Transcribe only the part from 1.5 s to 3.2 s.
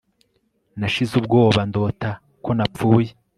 ndota ko napfuye